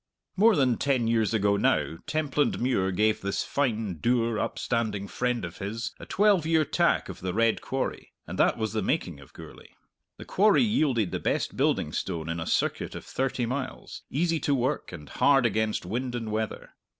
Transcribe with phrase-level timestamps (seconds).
[0.35, 5.93] More than ten years ago now Templandmuir gave this fine, dour upstanding friend of his
[5.99, 9.75] a twelve year tack of the Red Quarry, and that was the making of Gourlay.
[10.17, 14.55] The quarry yielded the best building stone in a circuit of thirty miles, easy to
[14.55, 16.71] work and hard against wind and weather.